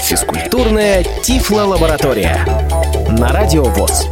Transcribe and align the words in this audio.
Физкультурная 0.00 1.04
Тифло-лаборатория 1.22 2.46
на 3.10 3.28
Радио 3.28 3.64
ВОЗ. 3.64 4.06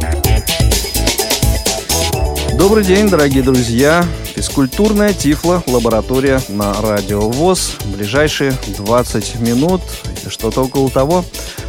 Добрый 2.55 2.83
день, 2.83 3.09
дорогие 3.09 3.41
друзья. 3.41 4.05
Физкультурная 4.35 5.11
Тифло-лаборатория 5.13 6.39
на 6.49 6.79
Радио 6.83 7.21
ВОЗ. 7.21 7.77
Ближайшие 7.85 8.53
20 8.77 9.39
минут, 9.39 9.81
что-то 10.27 10.61
около 10.63 10.91
того, 10.91 11.25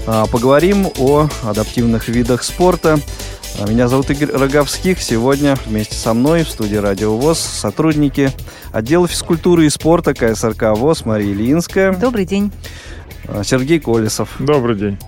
а, 0.07 0.27
поговорим 0.27 0.93
о 0.99 1.31
адаптивных 1.43 2.09
видах 2.09 2.43
спорта. 2.43 3.01
А, 3.57 3.68
меня 3.68 3.86
зовут 3.86 4.11
Игорь 4.11 4.32
Роговских. 4.32 5.00
Сегодня 5.00 5.57
вместе 5.64 5.95
со 5.95 6.12
мной 6.12 6.43
в 6.43 6.48
студии 6.48 6.75
Радио 6.75 7.16
ВОЗ 7.16 7.39
сотрудники 7.39 8.32
отдела 8.73 9.07
физкультуры 9.07 9.66
и 9.66 9.71
спорта 9.71 10.12
КСРК 10.12 10.77
ВОЗ 10.77 11.04
Мария 11.04 11.32
Ильинская. 11.32 11.93
Добрый 11.93 12.25
день. 12.25 12.50
А, 13.29 13.45
Сергей 13.45 13.79
Колесов. 13.79 14.31
Добрый 14.40 14.76
день. 14.76 14.98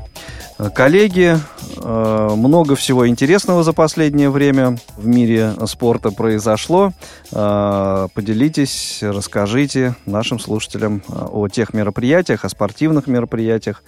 А, 0.58 0.70
коллеги, 0.70 1.36
много 1.82 2.76
всего 2.76 3.06
интересного 3.06 3.62
за 3.62 3.72
последнее 3.72 4.30
время 4.30 4.78
в 4.96 5.06
мире 5.06 5.52
спорта 5.66 6.10
произошло. 6.10 6.92
Поделитесь, 7.30 9.00
расскажите 9.02 9.94
нашим 10.06 10.38
слушателям 10.38 11.02
о 11.08 11.48
тех 11.48 11.74
мероприятиях, 11.74 12.44
о 12.44 12.48
спортивных 12.48 13.08
мероприятиях, 13.08 13.82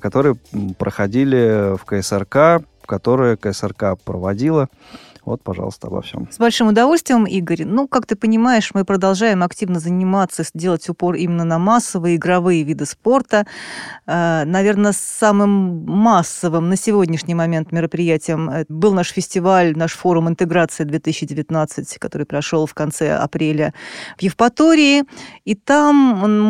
которые 0.00 0.36
проходили 0.78 1.76
в 1.76 1.84
КСРК, 1.86 2.62
которые 2.90 3.36
КСРК 3.36 3.96
проводила. 4.04 4.68
Вот, 5.24 5.42
пожалуйста, 5.44 5.86
обо 5.86 6.00
всем. 6.00 6.26
С 6.28 6.38
большим 6.38 6.68
удовольствием, 6.68 7.24
Игорь. 7.24 7.64
Ну, 7.64 7.86
как 7.86 8.06
ты 8.06 8.16
понимаешь, 8.16 8.70
мы 8.74 8.84
продолжаем 8.84 9.44
активно 9.44 9.78
заниматься, 9.78 10.42
делать 10.54 10.88
упор 10.88 11.14
именно 11.14 11.44
на 11.44 11.58
массовые 11.58 12.16
игровые 12.16 12.64
виды 12.64 12.86
спорта. 12.86 13.46
Э, 14.06 14.44
Наверное, 14.44 14.92
самым 14.92 15.84
массовым 15.86 16.68
на 16.68 16.76
сегодняшний 16.76 17.34
момент 17.34 17.70
мероприятием 17.70 18.50
э, 18.50 18.64
был 18.68 18.92
наш 18.92 19.12
фестиваль, 19.12 19.76
наш 19.76 19.92
форум 19.92 20.28
интеграции 20.28 20.82
2019, 20.82 21.98
который 21.98 22.26
прошел 22.26 22.66
в 22.66 22.74
конце 22.74 23.14
апреля 23.14 23.72
в 24.18 24.22
Евпатории. 24.22 25.04
И 25.44 25.54
там 25.54 25.94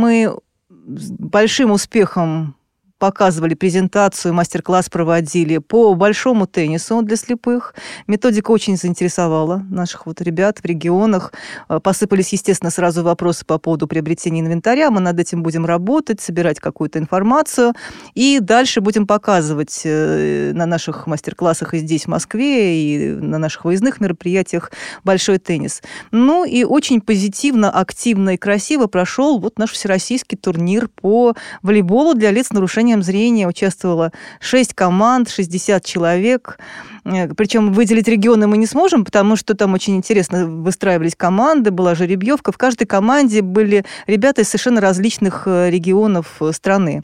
мы 0.00 0.38
с 0.86 1.10
большим 1.10 1.72
успехом 1.72 2.54
показывали 3.00 3.54
презентацию, 3.54 4.34
мастер-класс 4.34 4.90
проводили 4.90 5.58
по 5.58 5.94
большому 5.94 6.46
теннису 6.46 7.02
для 7.02 7.16
слепых. 7.16 7.74
Методика 8.06 8.50
очень 8.50 8.76
заинтересовала 8.76 9.64
наших 9.70 10.06
вот 10.06 10.20
ребят 10.20 10.58
в 10.58 10.64
регионах. 10.66 11.32
Э, 11.68 11.80
посыпались, 11.80 12.32
естественно, 12.32 12.70
сразу 12.70 13.02
вопросы 13.02 13.44
по 13.44 13.58
поводу 13.58 13.88
приобретения 13.88 14.40
инвентаря. 14.40 14.90
Мы 14.90 15.00
над 15.00 15.18
этим 15.18 15.42
будем 15.42 15.64
работать, 15.64 16.20
собирать 16.20 16.60
какую-то 16.60 16.98
информацию. 16.98 17.72
И 18.14 18.38
дальше 18.38 18.82
будем 18.82 19.06
показывать 19.06 19.80
э, 19.84 20.52
на 20.54 20.66
наших 20.66 21.06
мастер-классах 21.06 21.72
и 21.72 21.78
здесь, 21.78 22.04
в 22.04 22.08
Москве, 22.08 22.82
и 22.82 23.08
на 23.08 23.38
наших 23.38 23.64
выездных 23.64 24.00
мероприятиях 24.00 24.72
большой 25.04 25.38
теннис. 25.38 25.82
Ну 26.10 26.44
и 26.44 26.64
очень 26.64 27.00
позитивно, 27.00 27.70
активно 27.70 28.34
и 28.34 28.36
красиво 28.36 28.88
прошел 28.88 29.40
вот 29.40 29.58
наш 29.58 29.72
всероссийский 29.72 30.36
турнир 30.36 30.88
по 30.88 31.34
волейболу 31.62 32.12
для 32.14 32.30
лиц 32.30 32.48
с 32.48 32.52
нарушением 32.52 32.89
нарушением 32.90 33.02
зрения 33.02 33.46
участвовало 33.46 34.12
6 34.40 34.74
команд, 34.74 35.28
60 35.28 35.84
человек. 35.84 36.58
Э, 37.04 37.28
Причем 37.34 37.72
выделить 37.72 38.08
регионы 38.08 38.46
мы 38.46 38.56
не 38.58 38.66
сможем, 38.66 39.04
потому 39.04 39.36
что 39.36 39.54
там 39.54 39.74
очень 39.74 39.96
интересно 39.96 40.46
выстраивались 40.46 41.14
команды, 41.16 41.70
была 41.70 41.94
жеребьевка. 41.94 42.52
В 42.52 42.58
каждой 42.58 42.86
команде 42.86 43.42
были 43.42 43.84
ребята 44.06 44.42
из 44.42 44.48
совершенно 44.48 44.80
различных 44.80 45.44
э, 45.46 45.70
регионов 45.70 46.36
э, 46.40 46.52
страны. 46.52 47.02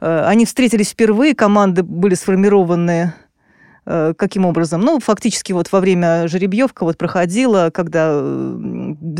Они 0.00 0.44
встретились 0.44 0.90
впервые, 0.90 1.34
команды 1.34 1.82
были 1.82 2.14
сформированы 2.14 3.12
каким 4.16 4.46
образом? 4.46 4.80
Ну, 4.80 4.98
фактически 4.98 5.52
вот 5.52 5.70
во 5.70 5.80
время 5.80 6.26
жеребьевка 6.26 6.84
вот 6.84 6.96
проходила, 6.96 7.68
когда 7.70 8.18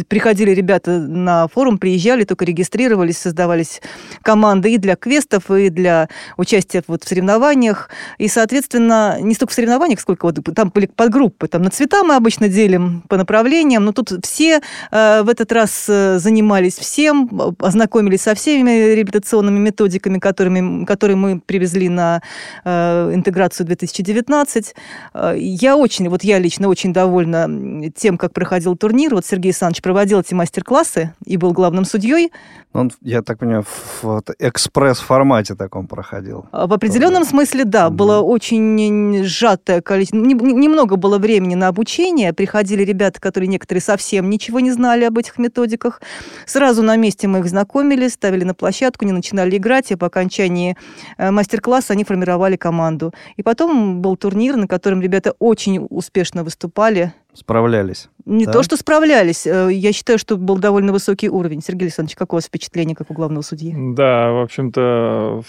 приходили 0.08 0.50
ребята 0.50 0.98
на 0.98 1.48
форум, 1.48 1.78
приезжали, 1.78 2.24
только 2.24 2.44
регистрировались, 2.44 3.18
создавались 3.18 3.82
команды 4.22 4.74
и 4.74 4.78
для 4.78 4.96
квестов, 4.96 5.50
и 5.50 5.68
для 5.68 6.08
участия 6.36 6.82
вот 6.86 7.04
в 7.04 7.08
соревнованиях. 7.08 7.90
И, 8.18 8.28
соответственно, 8.28 9.18
не 9.20 9.34
столько 9.34 9.52
в 9.52 9.54
соревнованиях, 9.54 10.00
сколько 10.00 10.26
вот 10.26 10.38
там 10.54 10.70
были 10.70 10.86
подгруппы. 10.86 11.48
Там 11.48 11.62
на 11.62 11.70
цвета 11.70 12.04
мы 12.04 12.14
обычно 12.16 12.48
делим 12.48 13.02
по 13.08 13.16
направлениям, 13.16 13.84
но 13.84 13.92
тут 13.92 14.24
все 14.24 14.60
э, 14.90 15.22
в 15.22 15.28
этот 15.28 15.52
раз 15.52 15.86
занимались 15.86 16.76
всем, 16.76 17.56
ознакомились 17.58 18.22
со 18.22 18.34
всеми 18.34 18.94
реабилитационными 18.94 19.58
методиками, 19.58 20.18
которыми, 20.18 20.84
которые 20.84 21.16
мы 21.16 21.40
привезли 21.40 21.88
на 21.88 22.22
интеграцию 22.64 23.66
2019 23.66 24.54
20. 24.54 24.74
Э, 25.14 25.34
я 25.36 25.76
очень, 25.76 26.08
вот 26.08 26.24
я 26.24 26.38
лично 26.38 26.68
очень 26.68 26.92
довольна 26.92 27.90
тем, 27.94 28.18
как 28.18 28.32
проходил 28.32 28.76
турнир. 28.76 29.14
Вот 29.14 29.26
Сергей 29.26 29.52
Александрович 29.64 29.82
проводил 29.82 30.20
эти 30.20 30.34
мастер-классы 30.34 31.14
и 31.24 31.36
был 31.36 31.52
главным 31.52 31.84
судьей. 31.84 32.32
Он, 32.74 32.90
я 33.02 33.22
так 33.22 33.38
понимаю, 33.38 33.64
в 34.02 34.22
экспресс-формате 34.38 35.54
таком 35.54 35.86
проходил. 35.86 36.46
А, 36.50 36.66
в 36.66 36.72
определенном 36.72 37.24
смысле, 37.24 37.64
да. 37.64 37.86
Mm-hmm. 37.86 37.90
Было 37.90 38.20
очень 38.20 39.24
сжатое 39.24 39.80
количество... 39.80 40.16
Немного 40.16 40.96
было 40.96 41.18
времени 41.18 41.54
на 41.54 41.68
обучение. 41.68 42.32
Приходили 42.32 42.82
ребята, 42.82 43.20
которые 43.20 43.48
некоторые 43.48 43.80
совсем 43.80 44.28
ничего 44.28 44.60
не 44.60 44.72
знали 44.72 45.04
об 45.04 45.16
этих 45.16 45.38
методиках. 45.38 46.02
Сразу 46.46 46.82
на 46.82 46.96
месте 46.96 47.28
мы 47.28 47.38
их 47.38 47.46
знакомили, 47.46 48.08
ставили 48.08 48.44
на 48.44 48.54
площадку, 48.54 49.04
не 49.04 49.12
начинали 49.12 49.56
играть, 49.56 49.92
и 49.92 49.96
по 49.96 50.08
окончании 50.08 50.76
э, 51.16 51.30
мастер-класса 51.30 51.92
они 51.92 52.04
формировали 52.04 52.56
команду. 52.56 53.14
И 53.36 53.42
потом 53.42 54.02
был 54.02 54.16
турнир, 54.16 54.56
на 54.56 54.66
котором 54.66 55.00
ребята 55.00 55.34
очень 55.38 55.86
успешно 55.88 56.42
выступали 56.42 57.14
Справлялись. 57.34 58.08
Не 58.26 58.46
да? 58.46 58.52
то, 58.52 58.62
что 58.62 58.76
справлялись. 58.76 59.46
Э, 59.46 59.68
я 59.70 59.92
считаю, 59.92 60.18
что 60.18 60.36
был 60.36 60.56
довольно 60.56 60.92
высокий 60.92 61.28
уровень. 61.28 61.60
Сергей 61.60 61.86
Александрович, 61.86 62.16
какое 62.16 62.38
у 62.38 62.38
вас 62.38 62.46
впечатление, 62.46 62.94
как 62.94 63.10
у 63.10 63.14
главного 63.14 63.42
судьи? 63.42 63.74
Да, 63.76 64.30
в 64.30 64.42
общем-то, 64.42 65.42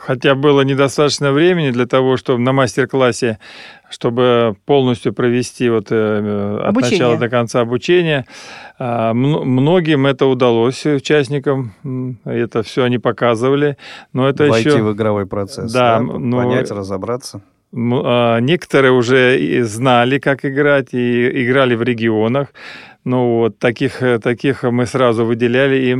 хотя 0.00 0.34
было 0.34 0.60
недостаточно 0.60 1.32
времени 1.32 1.70
для 1.70 1.86
того, 1.86 2.18
чтобы 2.18 2.40
на 2.40 2.52
мастер-классе, 2.52 3.38
чтобы 3.88 4.54
полностью 4.66 5.14
провести 5.14 5.70
вот 5.70 5.86
э, 5.90 6.58
от 6.60 6.68
обучение. 6.68 6.98
начала 6.98 7.16
до 7.16 7.28
конца 7.30 7.60
обучение, 7.60 8.26
а, 8.78 9.12
многим 9.14 10.06
это 10.06 10.26
удалось 10.26 10.86
участникам, 10.86 11.72
это 12.24 12.62
все 12.62 12.84
они 12.84 12.98
показывали, 12.98 13.76
но 14.12 14.28
это 14.28 14.46
Войти 14.46 14.68
еще... 14.68 14.82
в 14.82 14.92
игровой 14.92 15.26
процесс, 15.26 15.72
да, 15.72 15.98
да? 15.98 16.00
Но... 16.00 16.36
понять, 16.36 16.70
разобраться. 16.70 17.42
А, 17.72 18.38
некоторые 18.40 18.92
уже 18.92 19.62
знали, 19.64 20.18
как 20.18 20.44
играть, 20.44 20.92
и 20.92 21.44
играли 21.44 21.74
в 21.74 21.82
регионах. 21.82 22.48
Ну 23.04 23.38
вот 23.38 23.58
таких, 23.58 24.02
э, 24.02 24.18
таких 24.18 24.62
мы 24.64 24.84
сразу 24.86 25.24
выделяли 25.24 25.76
и, 25.76 25.94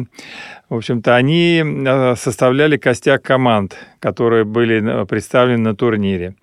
в 0.68 0.76
общем-то, 0.76 1.16
они 1.16 1.62
а, 1.86 2.14
составляли 2.16 2.76
костяк 2.76 3.22
команд, 3.22 3.76
которые 4.00 4.44
были 4.44 5.04
представлены 5.06 5.62
на 5.62 5.76
турнире. 5.76 6.34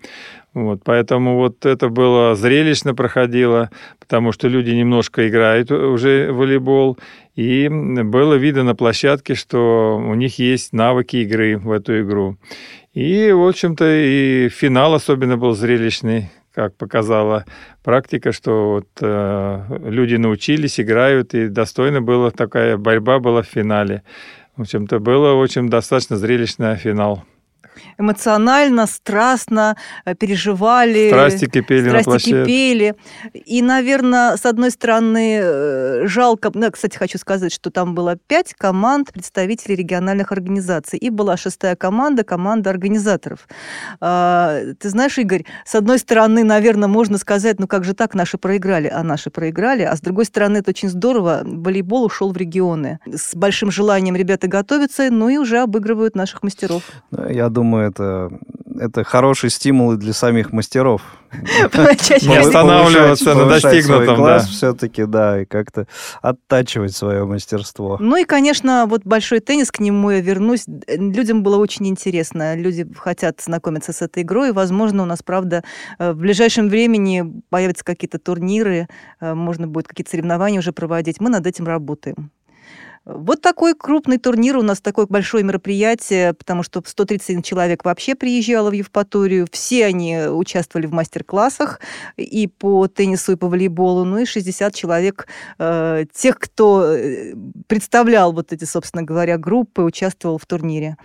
Вот, 0.53 0.81
поэтому 0.83 1.35
вот 1.35 1.67
это 1.67 1.89
было 1.89 2.33
зрелищно 2.33 2.95
проходило, 2.95 3.69
потому 3.99 4.31
что 4.31 4.47
люди 4.47 4.71
немножко 4.71 5.27
играют 5.27 5.69
уже 5.69 6.31
в 6.31 6.37
волейбол, 6.37 6.97
и 7.35 7.69
было 7.69 8.33
видно 8.33 8.63
на 8.63 8.73
площадке, 8.73 9.35
что 9.35 9.97
у 10.03 10.15
них 10.15 10.39
есть 10.39 10.73
навыки 10.73 11.17
игры 11.17 11.59
в 11.59 11.69
эту 11.69 12.01
игру. 12.01 12.37
И, 12.97 13.31
в 13.31 13.47
общем-то, 13.47 13.85
и 13.85 14.49
финал 14.49 14.95
особенно 14.95 15.37
был 15.37 15.53
зрелищный, 15.53 16.31
как 16.51 16.75
показала 16.75 17.45
практика, 17.83 18.31
что 18.31 18.71
вот, 18.71 18.87
э, 19.01 19.79
люди 19.87 20.15
научились, 20.15 20.79
играют, 20.79 21.35
и 21.35 21.47
достойно 21.47 22.01
была 22.01 22.31
такая 22.31 22.75
борьба 22.75 23.19
была 23.19 23.43
в 23.43 23.45
финале. 23.45 24.01
В 24.55 24.61
общем-то, 24.61 24.97
было 24.97 25.33
очень 25.33 25.69
достаточно 25.69 26.17
зрелищный 26.17 26.75
финал 26.75 27.23
эмоционально, 27.97 28.87
страстно 28.87 29.77
э, 30.05 30.15
переживали. 30.15 31.07
Страсти 31.09 31.45
кипели 31.45 31.89
страсти 31.89 32.07
на 32.07 32.11
площадке. 32.11 32.43
кипели. 32.43 32.95
И, 33.33 33.61
наверное, 33.61 34.37
с 34.37 34.45
одной 34.45 34.71
стороны, 34.71 35.39
э, 35.41 36.07
жалко... 36.07 36.51
Ну, 36.53 36.71
кстати, 36.71 36.97
хочу 36.97 37.17
сказать, 37.17 37.53
что 37.53 37.71
там 37.71 37.95
было 37.95 38.15
пять 38.15 38.53
команд 38.53 39.11
представителей 39.11 39.75
региональных 39.75 40.31
организаций. 40.31 40.99
И 40.99 41.09
была 41.09 41.37
шестая 41.37 41.75
команда, 41.75 42.23
команда 42.23 42.69
организаторов. 42.69 43.47
А, 43.99 44.59
ты 44.79 44.89
знаешь, 44.89 45.17
Игорь, 45.17 45.45
с 45.65 45.75
одной 45.75 45.99
стороны, 45.99 46.43
наверное, 46.43 46.87
можно 46.87 47.17
сказать, 47.17 47.59
ну 47.59 47.67
как 47.67 47.83
же 47.83 47.93
так, 47.93 48.13
наши 48.15 48.37
проиграли, 48.37 48.87
а 48.87 49.03
наши 49.03 49.29
проиграли. 49.29 49.83
А 49.83 49.95
с 49.95 50.01
другой 50.01 50.25
стороны, 50.25 50.57
это 50.57 50.71
очень 50.71 50.89
здорово. 50.89 51.41
Волейбол 51.43 52.05
ушел 52.05 52.31
в 52.31 52.37
регионы. 52.37 52.99
С 53.05 53.35
большим 53.35 53.71
желанием 53.71 54.15
ребята 54.15 54.47
готовятся, 54.47 55.09
ну 55.11 55.29
и 55.29 55.37
уже 55.37 55.59
обыгрывают 55.59 56.15
наших 56.15 56.43
мастеров. 56.43 56.83
Я 57.29 57.49
думаю, 57.49 57.66
это 57.75 58.29
это 58.79 59.03
хороший 59.03 59.49
стимул 59.49 59.93
и 59.93 59.97
для 59.97 60.13
самих 60.13 60.51
мастеров. 60.51 61.01
Не 61.31 62.37
останавливаться 62.37 63.35
на 63.35 63.45
достигнутом, 63.45 64.17
да. 64.23 64.39
все-таки, 64.39 65.05
да, 65.05 65.41
и 65.41 65.45
как-то 65.45 65.87
оттачивать 66.21 66.95
свое 66.95 67.25
мастерство. 67.25 67.97
Ну 67.99 68.15
и, 68.17 68.23
конечно, 68.23 68.85
вот 68.87 69.01
большой 69.03 69.39
теннис, 69.39 69.71
к 69.71 69.79
нему 69.79 70.11
я 70.11 70.21
вернусь. 70.21 70.65
Людям 70.87 71.43
было 71.43 71.57
очень 71.57 71.87
интересно. 71.87 72.55
Люди 72.55 72.87
хотят 72.97 73.41
знакомиться 73.41 73.93
с 73.93 74.01
этой 74.01 74.23
игрой. 74.23 74.51
Возможно, 74.53 75.03
у 75.03 75.05
нас, 75.05 75.21
правда, 75.23 75.63
э, 75.99 76.11
в 76.11 76.17
ближайшем 76.17 76.69
времени 76.69 77.41
появятся 77.49 77.83
какие-то 77.83 78.19
турниры, 78.19 78.87
э, 79.19 79.33
можно 79.33 79.67
будет 79.67 79.87
какие-то 79.87 80.11
соревнования 80.11 80.59
уже 80.59 80.71
проводить. 80.71 81.19
Мы 81.19 81.29
над 81.29 81.45
этим 81.45 81.65
работаем. 81.65 82.31
Вот 83.09 83.39
такой 83.41 83.73
крупный 83.73 84.17
турнир 84.17 84.57
у 84.57 84.63
нас, 84.63 84.81
такое 84.81 85.05
большое 85.07 85.41
мероприятие, 85.41 86.33
потому 86.33 86.61
что 86.61 86.83
131 86.85 87.41
человек 87.41 87.85
вообще 87.85 88.15
приезжало 88.15 88.69
в 88.69 88.73
Евпаторию. 88.73 89.47
Все 89.49 89.85
они 89.85 90.17
участвовали 90.27 90.87
в 90.87 90.91
мастер-классах 90.91 91.79
и 92.17 92.47
по 92.47 92.85
теннису, 92.87 93.31
и 93.31 93.35
по 93.37 93.47
волейболу. 93.47 94.03
Ну 94.03 94.17
и 94.17 94.25
60 94.25 94.75
человек, 94.75 95.27
э, 95.57 96.03
тех, 96.11 96.37
кто 96.37 96.83
э, 96.83 97.33
представлял 97.67 98.33
вот 98.33 98.51
эти, 98.51 98.65
собственно 98.65 99.03
говоря, 99.03 99.37
группы, 99.37 99.83
участвовал 99.83 100.37
в 100.37 100.45
турнире 100.45 100.97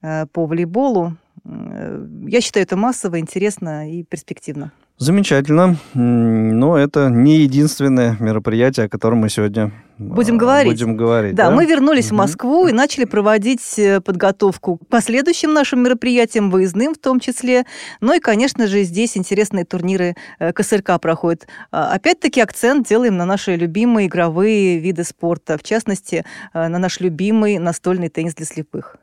э, 0.00 0.26
по 0.26 0.46
волейболу. 0.46 1.16
Э, 1.44 2.06
я 2.28 2.40
считаю, 2.40 2.66
это 2.66 2.76
массово, 2.76 3.18
интересно 3.18 3.92
и 3.92 4.04
перспективно. 4.04 4.70
Замечательно. 4.98 5.76
Но 5.94 6.76
это 6.76 7.08
не 7.08 7.38
единственное 7.38 8.16
мероприятие, 8.18 8.86
о 8.86 8.88
котором 8.88 9.18
мы 9.18 9.28
сегодня 9.28 9.70
будем 9.96 10.34
а, 10.34 10.38
говорить. 10.38 10.72
Будем 10.72 10.96
говорить 10.96 11.34
да, 11.36 11.50
да? 11.50 11.54
мы 11.54 11.66
вернулись 11.66 12.06
угу. 12.06 12.16
в 12.16 12.18
Москву 12.18 12.66
и 12.66 12.72
начали 12.72 13.04
проводить 13.04 13.78
э, 13.78 14.00
подготовку 14.00 14.78
к 14.78 14.88
последующим 14.88 15.52
нашим 15.52 15.84
мероприятиям, 15.84 16.50
выездным 16.50 16.94
в 16.94 16.98
том 16.98 17.20
числе. 17.20 17.64
Ну 18.00 18.14
и, 18.14 18.18
конечно 18.18 18.66
же, 18.66 18.82
здесь 18.82 19.16
интересные 19.16 19.64
турниры 19.64 20.16
э, 20.40 20.52
КСРК 20.52 21.00
проходят. 21.00 21.46
А, 21.70 21.92
опять-таки 21.92 22.40
акцент 22.40 22.88
делаем 22.88 23.16
на 23.16 23.24
наши 23.24 23.54
любимые 23.54 24.08
игровые 24.08 24.78
виды 24.78 25.04
спорта, 25.04 25.58
в 25.58 25.62
частности, 25.62 26.24
э, 26.54 26.68
на 26.68 26.78
наш 26.78 26.98
любимый 26.98 27.58
настольный 27.58 28.08
теннис 28.08 28.34
для 28.34 28.46
слепых. 28.46 28.96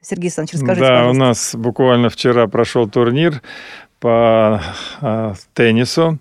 Сергей 0.00 0.26
Александрович, 0.26 0.54
расскажите, 0.54 0.86
Да, 0.86 0.94
пожалуйста. 0.98 1.10
у 1.10 1.26
нас 1.26 1.54
буквально 1.56 2.10
вчера 2.10 2.46
прошел 2.46 2.88
турнир 2.88 3.42
по 4.00 4.60
а, 5.00 5.34
теннису. 5.54 6.18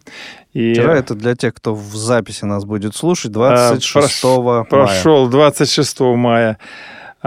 И... 0.54 0.74
Вчера 0.74 0.96
это 0.96 1.16
для 1.16 1.36
тех, 1.36 1.54
кто 1.54 1.76
в 1.76 1.96
записи 1.96 2.46
нас 2.46 2.66
будет 2.66 2.96
слушать, 2.96 3.32
26 3.32 4.24
а, 4.24 4.42
мая. 4.42 4.64
Прошел 4.64 5.28
26 5.28 6.00
мая 6.00 6.58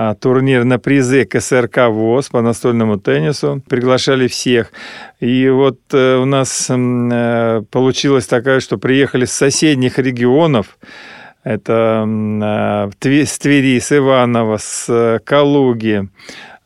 а, 0.01 0.15
турнир 0.15 0.63
на 0.63 0.79
призы 0.79 1.25
КСРК 1.25 1.89
ВОЗ 1.89 2.29
по 2.29 2.41
настольному 2.41 3.01
теннису. 3.01 3.61
Приглашали 3.69 4.29
всех. 4.29 4.71
И 5.19 5.49
вот 5.49 5.81
э, 5.93 6.17
у 6.19 6.25
нас 6.25 6.69
э, 6.71 7.63
получилось 7.71 8.29
такая, 8.29 8.61
что 8.61 8.79
приехали 8.79 9.25
с 9.25 9.33
соседних 9.33 9.99
регионов. 9.99 10.79
Это 11.43 12.07
э, 12.07 13.25
с 13.25 13.39
Твери, 13.41 13.81
с 13.81 13.91
Иванова, 13.91 14.59
с 14.59 15.21
Калуги, 15.25 16.09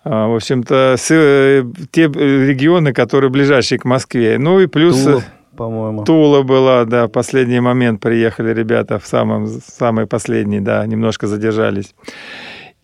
в 0.04 0.34
общем-то, 0.34 0.96
э, 1.10 1.64
те 1.90 2.02
регионы, 2.02 2.92
которые 2.92 3.30
ближайшие 3.30 3.78
к 3.78 3.84
Москве. 3.84 4.38
Ну 4.38 4.60
и 4.60 4.66
плюс... 4.66 5.02
Тула, 5.02 5.22
по-моему. 5.56 6.04
Тула 6.04 6.42
была, 6.42 6.84
да, 6.84 7.08
последний 7.08 7.60
момент 7.60 8.00
приехали 8.00 8.52
ребята, 8.52 8.98
в 8.98 9.06
самом, 9.06 9.46
самый 9.46 10.06
последний, 10.06 10.60
да, 10.60 10.84
немножко 10.86 11.26
задержались. 11.26 11.94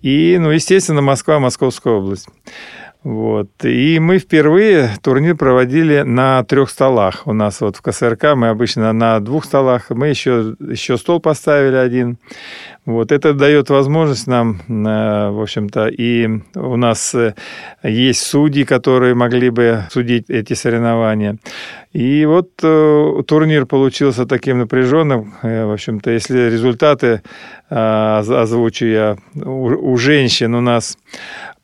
И, 0.00 0.36
ну, 0.38 0.50
естественно, 0.50 1.00
Москва, 1.00 1.40
Московская 1.40 1.94
область. 1.94 2.28
Вот. 3.08 3.48
И 3.64 3.98
мы 4.00 4.18
впервые 4.18 4.90
турнир 5.00 5.34
проводили 5.34 6.02
на 6.02 6.44
трех 6.44 6.68
столах. 6.68 7.22
У 7.26 7.32
нас 7.32 7.62
вот 7.62 7.76
в 7.76 7.80
КСРК 7.80 8.34
мы 8.36 8.50
обычно 8.50 8.92
на 8.92 9.18
двух 9.20 9.46
столах. 9.46 9.86
Мы 9.88 10.08
еще, 10.08 10.54
еще 10.60 10.98
стол 10.98 11.18
поставили 11.18 11.76
один. 11.76 12.18
Вот. 12.84 13.10
Это 13.10 13.32
дает 13.32 13.70
возможность 13.70 14.26
нам, 14.26 14.60
э, 14.68 15.30
в 15.30 15.40
общем-то, 15.40 15.88
и 15.88 16.28
у 16.54 16.76
нас 16.76 17.14
э, 17.14 17.34
есть 17.82 18.20
судьи, 18.20 18.64
которые 18.64 19.14
могли 19.14 19.48
бы 19.48 19.84
судить 19.90 20.28
эти 20.28 20.52
соревнования. 20.52 21.38
И 21.94 22.26
вот 22.26 22.50
э, 22.62 23.22
турнир 23.26 23.64
получился 23.64 24.26
таким 24.26 24.58
напряженным. 24.58 25.32
В 25.40 25.72
общем-то, 25.72 26.10
если 26.10 26.50
результаты 26.50 27.22
озвучу 27.70 28.86
я, 28.86 29.16
у, 29.34 29.92
у 29.92 29.96
женщин 29.98 30.54
у 30.54 30.62
нас 30.62 30.96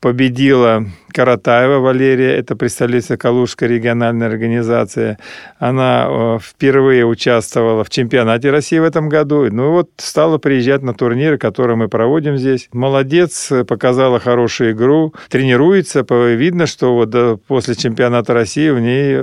победила 0.05 0.85
Каратаева 1.15 1.79
Валерия, 1.79 2.35
это 2.35 2.55
представительница 2.55 3.17
Калужской 3.17 3.67
региональной 3.67 4.27
организации. 4.27 5.17
Она 5.57 6.05
э, 6.07 6.37
впервые 6.43 7.07
участвовала 7.07 7.83
в 7.83 7.89
чемпионате 7.89 8.51
России 8.51 8.77
в 8.77 8.83
этом 8.83 9.09
году. 9.09 9.47
Ну 9.49 9.71
вот 9.71 9.89
стала 9.97 10.37
приезжать 10.37 10.83
на 10.83 10.93
турниры, 10.93 11.39
которые 11.39 11.75
мы 11.75 11.87
проводим 11.87 12.37
здесь. 12.37 12.69
Молодец, 12.71 13.51
показала 13.67 14.19
хорошую 14.19 14.73
игру, 14.73 15.11
тренируется. 15.27 16.05
Видно, 16.07 16.67
что 16.67 16.93
вот 16.93 17.41
после 17.47 17.73
чемпионата 17.73 18.31
России 18.35 18.69
в 18.69 18.79
ней 18.79 19.15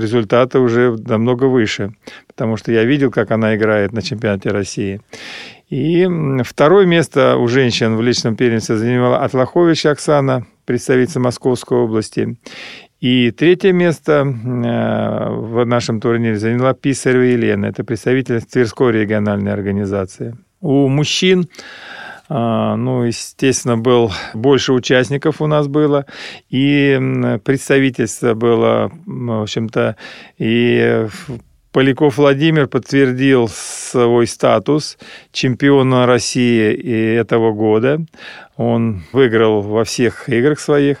результаты 0.00 0.58
уже 0.58 0.96
намного 1.06 1.44
выше. 1.44 1.92
Потому 2.38 2.56
что 2.56 2.70
я 2.70 2.84
видел, 2.84 3.10
как 3.10 3.32
она 3.32 3.56
играет 3.56 3.92
на 3.92 4.00
чемпионате 4.00 4.50
России. 4.50 5.00
И 5.70 6.06
второе 6.44 6.86
место 6.86 7.36
у 7.36 7.48
женщин 7.48 7.96
в 7.96 8.00
личном 8.00 8.36
первенстве 8.36 8.76
занимала 8.76 9.24
Атлахович 9.24 9.86
Оксана, 9.86 10.46
представительница 10.64 11.18
Московской 11.18 11.78
области. 11.78 12.36
И 13.00 13.32
третье 13.32 13.72
место 13.72 14.24
э, 14.24 15.30
в 15.30 15.64
нашем 15.64 16.00
турнире 16.00 16.38
заняла 16.38 16.74
Писарева 16.74 17.22
Елена, 17.22 17.66
это 17.66 17.82
представитель 17.82 18.40
Тверской 18.40 18.92
региональной 18.92 19.52
организации. 19.52 20.36
У 20.60 20.86
мужчин 20.86 21.48
э, 22.28 22.74
ну, 22.76 23.02
естественно, 23.02 23.76
был 23.76 24.12
больше 24.32 24.72
участников 24.72 25.40
у 25.40 25.48
нас 25.48 25.66
было, 25.66 26.06
и 26.50 27.38
представительство 27.44 28.34
было, 28.34 28.92
в 29.06 29.42
общем-то, 29.42 29.96
и 30.38 31.08
Поляков 31.72 32.16
Владимир 32.16 32.66
подтвердил 32.66 33.48
свой 33.48 34.26
статус 34.26 34.98
чемпиона 35.32 36.06
России 36.06 36.72
и 36.72 37.14
этого 37.14 37.52
года. 37.52 38.00
Он 38.56 39.02
выиграл 39.12 39.60
во 39.60 39.84
всех 39.84 40.28
играх 40.28 40.60
своих. 40.60 40.98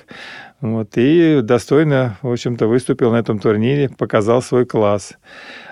Вот, 0.60 0.90
и 0.96 1.40
достойно, 1.42 2.18
в 2.22 2.32
общем-то, 2.32 2.66
выступил 2.66 3.12
на 3.12 3.16
этом 3.16 3.38
турнире, 3.38 3.88
показал 3.96 4.42
свой 4.42 4.66
класс. 4.66 5.14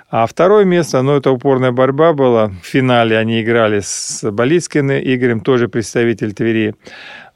А 0.09 0.27
второе 0.27 0.65
место, 0.65 1.03
ну, 1.03 1.17
это 1.17 1.33
упорная 1.33 1.73
борьба 1.73 2.13
была. 2.13 2.47
В 2.63 2.65
финале 2.65 3.19
они 3.19 3.43
играли 3.43 3.81
с 3.81 4.23
Болицким 4.31 4.93
Игорем, 4.93 5.41
тоже 5.41 5.69
представитель 5.69 6.33
Твери. 6.33 6.77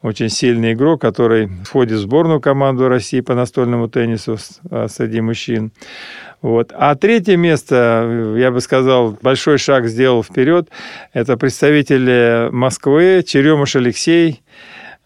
Очень 0.02 0.30
сильный 0.30 0.72
игрок, 0.72 1.02
который 1.02 1.48
входит 1.64 1.98
в 1.98 2.00
сборную 2.00 2.40
команду 2.40 2.88
России 2.88 3.20
по 3.20 3.34
настольному 3.34 3.86
теннису 3.88 4.38
а, 4.70 4.88
среди 4.88 5.20
мужчин. 5.20 5.72
Вот. 6.40 6.72
А 6.74 6.94
третье 6.94 7.36
место, 7.36 8.34
я 8.38 8.50
бы 8.50 8.62
сказал, 8.62 9.18
большой 9.20 9.58
шаг 9.58 9.86
сделал 9.88 10.22
вперед. 10.22 10.70
Это 11.12 11.36
представитель 11.36 12.50
Москвы 12.50 13.22
Черемуш 13.26 13.76
Алексей. 13.76 14.42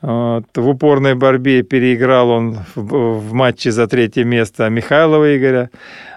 Вот. 0.00 0.44
В 0.54 0.68
упорной 0.68 1.14
борьбе 1.16 1.62
переиграл 1.62 2.30
он 2.30 2.58
в, 2.76 3.18
в 3.18 3.32
матче 3.32 3.72
за 3.72 3.88
третье 3.88 4.22
место 4.22 4.68
Михайлова 4.68 5.36
Игоря. 5.36 5.70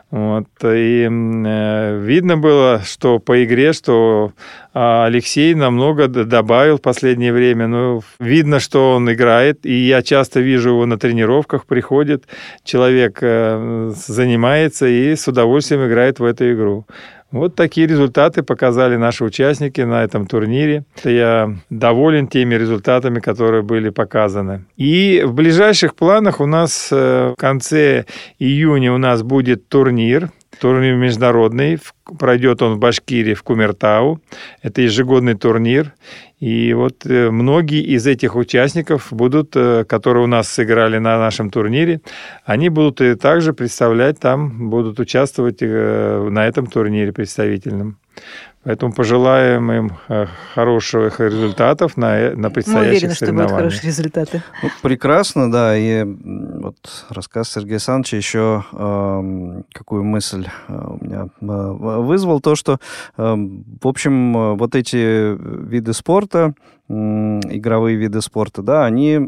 Вот. 0.09 0.45
И 0.63 1.05
э, 1.05 1.99
видно 1.99 2.37
было, 2.37 2.81
что 2.85 3.19
по 3.19 3.43
игре, 3.43 3.73
что 3.73 4.31
а, 4.73 5.05
Алексей 5.05 5.53
намного 5.53 6.07
добавил 6.07 6.77
в 6.77 6.81
последнее 6.81 7.33
время. 7.33 7.67
Ну, 7.67 8.01
видно, 8.19 8.61
что 8.61 8.95
он 8.95 9.11
играет, 9.11 9.65
и 9.65 9.73
я 9.73 10.01
часто 10.01 10.39
вижу 10.39 10.69
его 10.69 10.85
на 10.85 10.97
тренировках, 10.97 11.65
приходит, 11.65 12.23
человек 12.63 13.17
э, 13.21 13.91
занимается 13.93 14.87
и 14.87 15.13
с 15.13 15.27
удовольствием 15.27 15.85
играет 15.85 16.19
в 16.19 16.23
эту 16.23 16.53
игру. 16.53 16.85
Вот 17.31 17.55
такие 17.55 17.88
результаты 17.88 18.41
показали 18.41 18.96
наши 18.96 19.24
участники 19.25 19.81
на 19.81 20.03
этом 20.03 20.27
турнире. 20.27 20.86
Я 21.03 21.53
доволен 21.69 22.27
теми 22.27 22.55
результатами, 22.55 23.19
которые 23.19 23.63
были 23.63 23.89
показаны. 23.89 24.65
И 24.77 25.24
в 25.25 25.34
ближайших 25.34 25.96
планах 25.96 26.39
у 26.39 26.46
нас 26.46 26.89
э, 26.91 27.34
в 27.34 27.39
конце 27.39 28.05
июня 28.39 28.93
у 28.93 28.98
нас 28.98 29.24
будет 29.24 29.67
турнир 29.67 30.29
Турнир 30.59 30.95
международный, 30.95 31.79
пройдет 32.19 32.61
он 32.61 32.75
в 32.75 32.79
Башкирии, 32.79 33.33
в 33.33 33.43
Кумертау. 33.43 34.21
Это 34.61 34.81
ежегодный 34.81 35.35
турнир. 35.35 35.93
И 36.39 36.73
вот 36.73 37.05
э, 37.05 37.31
многие 37.31 37.81
из 37.81 38.05
этих 38.05 38.35
участников 38.35 39.07
будут, 39.11 39.55
э, 39.55 39.85
которые 39.85 40.23
у 40.23 40.27
нас 40.27 40.47
сыграли 40.49 40.99
на 40.99 41.17
нашем 41.17 41.49
турнире, 41.49 42.01
они 42.45 42.69
будут 42.69 43.01
и 43.01 43.15
также 43.15 43.53
представлять 43.53 44.19
там, 44.19 44.69
будут 44.69 44.99
участвовать 44.99 45.57
э, 45.61 46.27
на 46.29 46.45
этом 46.47 46.67
турнире 46.67 47.11
представительном. 47.11 47.97
Поэтому 48.67 48.91
пожелаем 48.91 49.71
им 49.71 49.91
хороших 50.53 51.21
результатов 51.21 51.95
на, 51.95 52.36
на 52.36 52.50
предстоящих 52.50 52.83
Мы 52.83 52.89
уверены, 52.89 53.15
что 53.15 53.31
будут 53.31 53.51
хорошие 53.51 53.88
результаты. 53.88 54.43
Ну, 54.62 54.69
прекрасно, 54.81 55.50
да. 55.50 55.77
И 55.77 56.03
вот 56.03 56.75
рассказ 57.09 57.50
Сергея 57.50 57.75
Александровича 57.75 58.17
еще 58.17 58.65
э, 58.74 59.62
какую 59.71 60.03
мысль 60.03 60.47
меня 60.67 60.97
вызвал, 61.39 62.41
то, 62.41 62.55
что, 62.55 62.79
э, 63.17 63.35
в 63.81 63.87
общем, 63.87 64.57
вот 64.57 64.75
эти 64.75 65.35
виды 65.35 65.93
спорта, 65.93 66.53
игровые 66.89 67.97
виды 67.97 68.21
спорта, 68.21 68.61
да, 68.61 68.85
они 68.85 69.19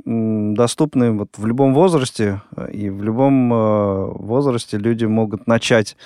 доступны 0.55 1.11
вот 1.11 1.29
в 1.37 1.45
любом 1.45 1.73
возрасте, 1.73 2.41
и 2.71 2.89
в 2.89 3.03
любом 3.03 3.49
возрасте 3.49 4.77
люди 4.77 5.03
могут 5.03 5.45
начать 5.45 5.97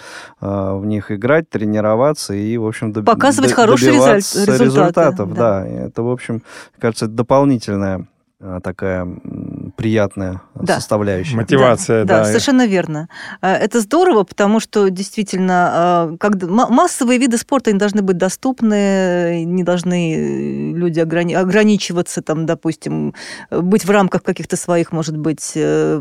в 0.41 0.83
них 0.83 1.11
играть, 1.11 1.47
тренироваться 1.49 2.33
и, 2.33 2.57
в 2.57 2.65
общем, 2.65 2.91
доб- 2.91 3.03
показывать 3.03 3.51
хорошие 3.51 3.91
результаты. 3.91 4.63
результатов. 4.63 5.33
Да. 5.35 5.61
да, 5.61 5.67
это, 5.67 6.01
в 6.01 6.09
общем, 6.09 6.41
кажется, 6.79 7.07
дополнительная 7.07 8.07
такая 8.63 9.07
приятная 9.75 10.41
да. 10.55 10.75
составляющая. 10.75 11.35
Мотивация, 11.35 12.05
да, 12.05 12.17
да. 12.17 12.23
Да, 12.23 12.25
совершенно 12.25 12.67
верно. 12.67 13.09
Э, 13.41 13.53
это 13.53 13.79
здорово, 13.79 14.23
потому 14.23 14.59
что 14.59 14.89
действительно 14.89 16.09
э, 16.13 16.17
как, 16.17 16.41
массовые 16.43 17.19
виды 17.19 17.37
спорта 17.37 17.71
не 17.71 17.79
должны 17.79 18.01
быть 18.01 18.17
доступны, 18.17 19.43
не 19.45 19.63
должны 19.63 20.15
э, 20.15 20.77
люди 20.77 20.99
ограни- 20.99 21.35
ограничиваться, 21.35 22.21
там, 22.21 22.45
допустим, 22.45 23.13
быть 23.51 23.85
в 23.85 23.89
рамках 23.89 24.23
каких-то 24.23 24.55
своих, 24.57 24.91
может 24.91 25.17
быть, 25.17 25.57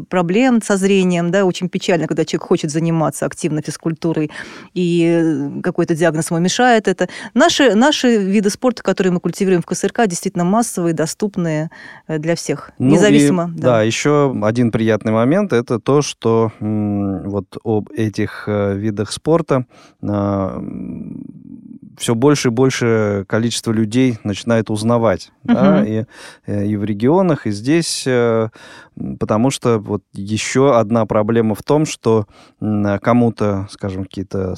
проблем 0.08 0.62
со 0.62 0.76
зрением. 0.76 1.30
Да? 1.30 1.44
Очень 1.44 1.68
печально, 1.68 2.06
когда 2.06 2.25
человек 2.25 2.46
хочет 2.46 2.70
заниматься 2.70 3.26
активно 3.26 3.62
физкультурой, 3.62 4.30
и 4.75 5.61
какой-то 5.62 5.94
диагноз 5.94 6.30
ему 6.30 6.40
мешает 6.40 6.88
это. 6.88 7.08
Наши, 7.34 7.75
наши 7.75 8.16
виды 8.16 8.50
спорта, 8.50 8.82
которые 8.82 9.12
мы 9.12 9.20
культивируем 9.20 9.62
в 9.62 9.66
КСРК, 9.66 10.06
действительно 10.06 10.44
массовые, 10.44 10.94
доступные 10.94 11.70
для 12.08 12.31
всех, 12.34 12.70
ну 12.78 12.92
независимо. 12.92 13.52
И, 13.54 13.60
да. 13.60 13.62
да, 13.62 13.82
еще 13.82 14.34
один 14.42 14.70
приятный 14.70 15.12
момент 15.12 15.52
это 15.52 15.78
то, 15.78 16.02
что 16.02 16.52
вот 16.60 17.56
об 17.64 17.90
этих 17.90 18.44
э, 18.46 18.76
видах 18.76 19.12
спорта 19.12 19.66
а, 20.02 20.62
все 21.96 22.14
больше 22.14 22.48
и 22.48 22.50
больше 22.50 23.24
количество 23.28 23.72
людей 23.72 24.18
начинает 24.24 24.70
узнавать, 24.70 25.30
угу. 25.44 25.54
да, 25.54 25.84
и, 25.84 26.04
э, 26.46 26.66
и 26.66 26.76
в 26.76 26.84
регионах, 26.84 27.46
и 27.46 27.50
здесь, 27.50 28.04
э, 28.06 28.48
потому 29.20 29.50
что 29.50 29.78
вот 29.78 30.02
еще 30.12 30.76
одна 30.78 31.06
проблема 31.06 31.54
в 31.54 31.62
том, 31.62 31.86
что 31.86 32.26
кому-то, 32.60 33.68
скажем, 33.70 34.04
какие-то 34.04 34.54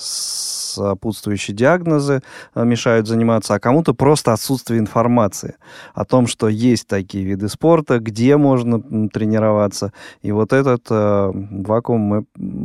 сопутствующие 0.75 1.57
диагнозы 1.57 2.23
э, 2.55 2.65
мешают 2.65 3.07
заниматься, 3.07 3.55
а 3.55 3.61
кому-то 3.61 3.95
просто 3.95 4.33
отсутствие 4.33 4.81
информации 4.81 5.57
о 5.95 6.05
том, 6.05 6.27
что 6.27 6.49
есть 6.49 6.87
такие 6.87 7.25
виды 7.25 7.49
спорта, 7.49 7.99
где 7.99 8.37
можно 8.37 9.09
тренироваться, 9.09 9.93
и 10.23 10.33
вот 10.33 10.53
этот 10.53 10.87
э, 10.91 11.31
вакуум 11.33 12.01
мы 12.01 12.25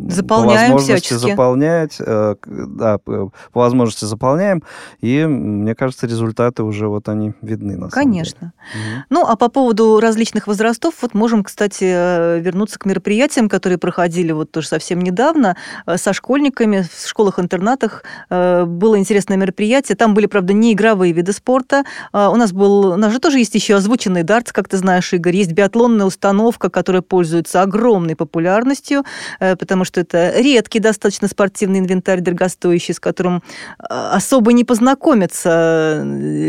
заполняем 0.10 0.72
по 0.72 0.78
возможности 0.78 1.08
всячески. 1.08 1.30
заполнять, 1.30 1.98
э, 2.00 2.36
да, 2.46 2.98
по 2.98 3.32
возможности 3.54 4.06
заполняем, 4.06 4.64
и, 5.02 5.26
мне 5.26 5.76
кажется, 5.76 6.08
результаты 6.08 6.64
уже 6.64 6.88
вот 6.88 7.10
они 7.10 7.34
видны. 7.42 7.78
На 7.78 7.90
Конечно. 7.90 8.54
Угу. 8.74 9.04
Ну, 9.10 9.26
а 9.28 9.36
по 9.36 9.50
поводу 9.50 10.00
различных 10.00 10.48
возрастов, 10.48 10.96
вот 11.02 11.14
можем, 11.14 11.44
кстати, 11.44 11.84
э, 11.84 12.40
вернуться 12.40 12.80
к 12.80 12.86
мероприятиям, 12.86 13.50
которые 13.50 13.78
проходили 13.78 14.32
вот 14.32 14.52
тоже 14.52 14.68
совсем 14.68 15.02
недавно 15.02 15.56
э, 15.86 15.98
со 15.98 16.14
школьниками 16.14 16.86
в 16.92 17.08
школах-интернатах. 17.08 17.99
Э, 18.30 18.66
было 18.66 18.98
интересное 18.98 19.38
мероприятие. 19.38 19.96
Там 19.96 20.14
были, 20.14 20.26
правда, 20.26 20.54
не 20.54 20.74
игровые 20.74 21.14
виды 21.14 21.34
спорта. 21.34 21.84
У 22.14 22.36
нас 22.36 22.52
был, 22.52 22.94
у 22.94 22.96
нас 22.96 23.12
же 23.12 23.20
тоже 23.20 23.40
есть 23.40 23.56
еще 23.56 23.76
озвученный 23.76 24.24
дартс, 24.24 24.52
как 24.52 24.68
ты 24.68 24.78
знаешь, 24.78 25.14
Игорь. 25.14 25.36
Есть 25.36 25.52
биатлонная 25.52 26.06
установка, 26.06 26.70
которая 26.70 27.02
пользуется 27.02 27.62
огромной 27.62 28.16
популярностью, 28.16 29.04
потому 29.40 29.84
что 29.84 30.02
это 30.02 30.40
редкий 30.40 30.80
достаточно 30.80 31.28
спортивный 31.28 31.80
инвентарь, 31.80 32.22
дорогостоящий, 32.22 32.94
с 32.94 33.00
которым 33.00 33.44
особо 33.78 34.54
не 34.54 34.64
познакомиться 34.64 35.50
э, 35.50 36.04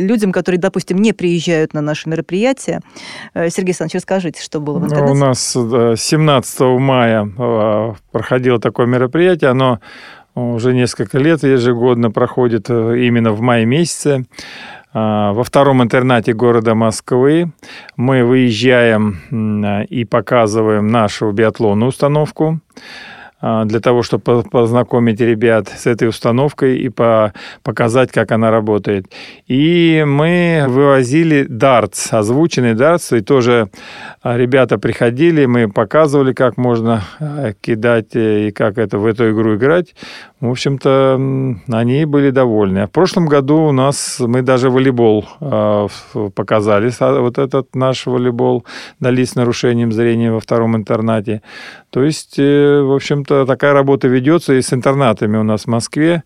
людям, 0.06 0.32
которые, 0.32 0.60
допустим, 0.60 0.98
не 0.98 1.12
приезжают 1.12 1.74
на 1.74 1.80
наши 1.80 2.08
мероприятия. 2.08 2.80
Э, 3.34 3.48
Сергей 3.48 3.70
Александрович, 3.70 3.94
расскажите, 3.94 4.42
что 4.42 4.60
было 4.60 4.78
в 4.78 4.84
интернете. 4.84 5.14
Ну, 5.14 5.20
у 5.20 5.26
нас 5.26 5.52
17 5.52 6.60
мая 6.78 7.26
э, 7.26 7.94
проходило 8.12 8.60
такое 8.60 8.86
мероприятие. 8.86 9.50
Оно 9.50 9.80
уже 10.54 10.74
несколько 10.74 11.18
лет 11.18 11.42
ежегодно 11.42 12.10
проходит 12.10 12.70
именно 12.70 13.32
в 13.32 13.40
мае 13.40 13.66
месяце. 13.66 14.24
Во 14.92 15.44
втором 15.44 15.82
интернате 15.84 16.32
города 16.32 16.74
Москвы 16.74 17.52
мы 17.96 18.24
выезжаем 18.24 19.86
и 19.88 20.04
показываем 20.04 20.88
нашу 20.88 21.30
биатлонную 21.30 21.90
установку. 21.90 22.60
А, 23.42 23.64
для 23.64 23.80
того, 23.80 24.02
чтобы 24.02 24.42
познакомить 24.42 25.20
ребят 25.20 25.68
с 25.68 25.86
этой 25.86 26.08
установкой 26.08 26.78
и 26.78 26.90
по 26.90 27.32
показать, 27.62 28.12
как 28.12 28.32
она 28.32 28.50
работает. 28.50 29.06
И 29.46 30.04
мы 30.06 30.66
вывозили 30.68 31.46
дартс, 31.48 32.12
озвученный 32.12 32.74
дартс, 32.74 33.12
и 33.12 33.20
тоже 33.20 33.70
а, 34.22 34.36
ребята 34.36 34.78
приходили, 34.78 35.46
мы 35.46 35.70
показывали, 35.70 36.34
как 36.34 36.58
можно 36.58 37.02
а, 37.18 37.52
кидать 37.58 38.14
э, 38.14 38.48
и 38.48 38.50
как 38.50 38.76
это 38.76 38.98
в 38.98 39.06
эту 39.06 39.30
игру 39.30 39.56
играть. 39.56 39.94
В 40.40 40.48
общем-то, 40.48 41.20
они 41.68 42.04
были 42.04 42.30
довольны. 42.30 42.86
В 42.86 42.90
прошлом 42.90 43.26
году 43.26 43.56
у 43.64 43.72
нас 43.72 44.16
мы 44.20 44.42
даже 44.42 44.70
волейбол 44.70 45.26
показали, 46.34 46.90
вот 47.20 47.38
этот 47.38 47.74
наш 47.74 48.06
волейбол 48.06 48.64
дали 49.00 49.24
с 49.24 49.34
нарушением 49.34 49.92
зрения 49.92 50.32
во 50.32 50.40
втором 50.40 50.76
интернате. 50.76 51.42
То 51.90 52.04
есть, 52.04 52.38
э, 52.38 52.80
в 52.80 52.94
общем-то, 52.94 53.46
такая 53.46 53.72
работа 53.72 54.08
ведется 54.08 54.54
и 54.54 54.62
с 54.62 54.72
интернатами 54.72 55.36
у 55.36 55.42
нас 55.42 55.62
в 55.62 55.66
Москве 55.66 56.22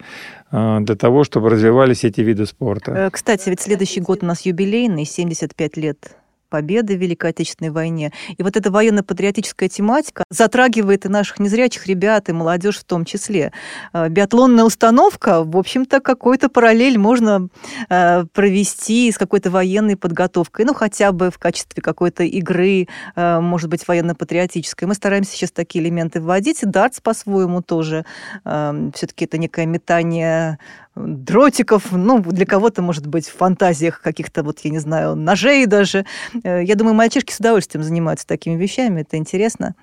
э, 0.53 0.79
для 0.81 0.95
того, 0.95 1.25
чтобы 1.25 1.51
развивались 1.51 2.05
эти 2.05 2.21
виды 2.21 2.47
спорта. 2.47 2.93
Э, 2.93 3.11
кстати, 3.11 3.49
ведь 3.49 3.61
следующий 3.61 4.01
год 4.01 4.23
у 4.23 4.27
нас 4.27 4.47
юбилейный, 4.47 5.05
75 5.05 5.77
лет 5.77 6.17
победы 6.55 6.97
в 6.97 7.01
Великой 7.01 7.31
Отечественной 7.31 7.73
войне. 7.73 8.13
И 8.39 8.43
вот 8.45 8.57
эта 8.57 8.71
военно-патриотическая 8.71 9.69
тематика 9.69 10.23
затрагивает 10.31 11.05
и 11.05 11.09
наших 11.09 11.41
незрячих 11.41 11.89
ребят, 11.89 12.29
и 12.29 12.33
молодежь 12.33 12.79
в 12.79 12.85
том 12.85 13.05
числе. 13.05 13.51
Э, 13.93 14.09
биатлонная 14.09 14.63
установка, 14.63 15.43
в 15.43 15.57
общем-то, 15.57 15.99
какой-то 15.99 16.49
параллель 16.49 16.97
можно 16.97 17.49
э, 17.89 18.25
провести 18.33 19.11
с 19.11 19.19
какой-то 19.19 19.51
военной 19.51 19.97
подготовкой, 19.97 20.65
ну, 20.65 20.75
хотя 20.75 21.11
бы 21.11 21.33
в 21.33 21.39
качестве 21.39 21.83
какой-то 21.83 22.23
игры, 22.23 22.87
э, 23.17 23.41
может 23.41 23.69
быть, 23.69 23.89
военно-патриотической. 23.89 24.87
Мы 24.87 24.95
стараемся 24.95 25.33
сейчас 25.33 25.51
такие 25.51 25.85
элементы 25.85 26.21
вводить, 26.21 26.63
и 26.63 26.67
дартс 26.67 27.01
по-своему 27.01 27.63
тоже. 27.63 28.05
Все-таки 28.45 29.25
это 29.25 29.39
некое 29.39 29.67
метание 29.67 30.59
дротиков, 30.97 31.91
ну, 31.93 32.21
для 32.21 32.47
кого-то, 32.47 32.81
может 32.81 33.07
быть, 33.07 33.29
в 33.29 33.37
фантазиях 33.37 34.01
каких-то, 34.01 34.43
вот, 34.43 34.61
я 34.61 34.71
не 34.71 34.79
знаю, 34.79 35.17
ножей 35.17 35.67
даже. 35.67 36.07
Э, 36.45 36.63
я 36.63 36.77
думаю, 36.77 36.95
мальчишки 36.95 37.33
с 37.33 37.41
удовольствием 37.41 37.83
занимаются 37.83 38.27
такими 38.27 38.61
вещами, 38.61 39.01
это 39.01 39.17
интересно. 39.17 39.75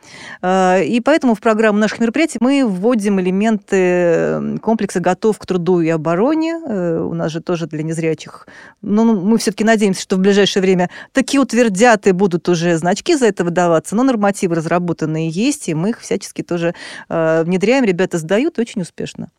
Э, 0.41 0.83
и 0.83 1.01
поэтому 1.01 1.35
в 1.35 1.41
программу 1.41 1.79
наших 1.79 1.99
мероприятий 1.99 2.37
мы 2.39 2.65
вводим 2.65 3.19
элементы 3.19 4.57
комплекса 4.59 5.01
«Готов 5.01 5.37
к 5.37 5.45
труду 5.45 5.81
и 5.81 5.89
обороне». 5.89 6.59
Э, 6.65 6.99
у 7.01 7.13
нас 7.13 7.31
же 7.31 7.41
тоже 7.41 7.67
для 7.67 7.83
незрячих. 7.83 8.47
Но 8.81 9.03
ну, 9.03 9.19
мы 9.19 9.37
все-таки 9.37 9.65
надеемся, 9.65 10.01
что 10.01 10.15
в 10.15 10.19
ближайшее 10.19 10.61
время 10.61 10.89
такие 11.11 11.41
утвердят 11.41 12.07
и 12.07 12.13
будут 12.13 12.47
уже 12.47 12.77
значки 12.77 13.15
за 13.15 13.27
это 13.27 13.43
выдаваться, 13.43 13.95
но 13.95 14.03
нормативы 14.03 14.55
разработанные 14.55 15.29
есть, 15.29 15.67
и 15.67 15.73
мы 15.73 15.89
их 15.89 15.99
всячески 15.99 16.41
тоже 16.41 16.73
внедряем. 17.09 17.83
Ребята 17.83 18.17
сдают 18.17 18.59
очень 18.59 18.81
успешно. 18.81 19.29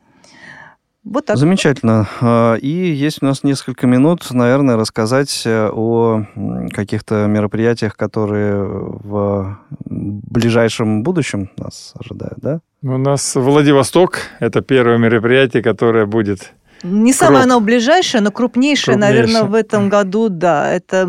Вот 1.05 1.27
так. 1.27 1.37
Замечательно. 1.37 2.09
А, 2.21 2.55
и 2.55 2.69
есть 2.69 3.23
у 3.23 3.27
нас 3.27 3.43
несколько 3.43 3.87
минут, 3.87 4.31
наверное, 4.31 4.77
рассказать 4.77 5.43
э, 5.45 5.69
о 5.73 6.25
каких-то 6.71 7.27
мероприятиях, 7.27 7.97
которые 7.97 8.63
в 8.65 9.59
ближайшем 9.85 11.03
будущем 11.03 11.51
нас 11.57 11.93
ожидают, 11.99 12.39
да? 12.39 12.61
У 12.83 12.99
нас 12.99 13.35
Владивосток– 13.35 14.19
это 14.41 14.61
первое 14.61 14.99
мероприятие, 14.99 15.63
которое 15.63 16.07
будет 16.07 16.53
не 16.83 17.13
самое 17.13 17.45
оно 17.45 17.61
ближайшее, 17.61 18.21
но 18.21 18.31
крупнейшее, 18.31 18.95
крупнейшее, 18.95 18.97
наверное, 18.97 19.43
в 19.45 19.55
этом 19.55 19.89
году, 19.89 20.29
да. 20.29 20.71
Это 20.73 21.09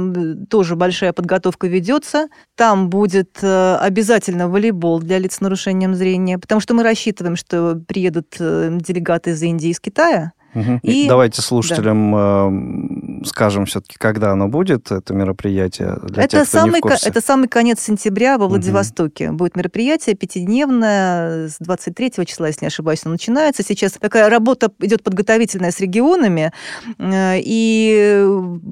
тоже 0.50 0.76
большая 0.76 1.14
подготовка 1.14 1.68
ведется. 1.68 2.28
Там 2.56 2.90
будет 2.90 3.40
э, 3.42 3.76
обязательно 3.78 4.48
волейбол 4.48 5.00
для 5.00 5.18
лиц 5.18 5.36
с 5.36 5.42
нарушением 5.42 5.96
зрения, 5.96 6.38
потому 6.38 6.62
что 6.62 6.74
мы 6.74 6.84
рассчитываем, 6.84 7.36
что 7.36 7.76
приедут 7.88 8.36
э, 8.40 8.78
делегаты 8.80 9.32
из 9.32 9.42
Индии 9.42 9.70
и 9.70 9.72
из 9.72 9.80
Китая. 9.80 10.34
Угу. 10.56 10.80
И... 10.84 11.08
Давайте 11.08 11.42
слушателям 11.42 12.12
да. 12.12 13.22
э, 13.22 13.26
скажем 13.26 13.66
все-таки, 13.66 13.98
когда 13.98 14.32
оно 14.32 14.48
будет, 14.48 14.92
это 14.92 15.14
мероприятие. 15.14 15.98
Для 16.04 16.24
это, 16.24 16.40
тех, 16.40 16.48
самый, 16.48 16.82
это 16.82 17.22
самый 17.22 17.48
конец 17.48 17.82
сентября 17.82 18.38
во 18.38 18.48
Владивостоке. 18.48 19.30
Угу. 19.30 19.38
Будет 19.38 19.56
мероприятие 19.56 20.16
пятидневное, 20.16 21.48
с 21.50 21.58
23 21.60 22.26
числа, 22.26 22.48
если 22.48 22.66
не 22.66 22.68
ошибаюсь, 22.68 23.02
оно 23.04 23.14
начинается. 23.14 23.64
Сейчас 23.64 23.94
такая 23.94 24.30
работа 24.30 24.72
идет 24.80 25.04
подготовительная 25.04 25.72
с 25.72 25.80
регионами, 25.80 26.52
э, 27.00 27.40
и 27.40 28.26